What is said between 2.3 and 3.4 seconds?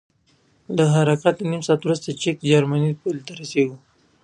جرمني پولې ته